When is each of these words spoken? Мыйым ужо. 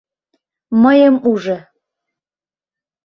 Мыйым 0.81 1.15
ужо. 1.31 1.57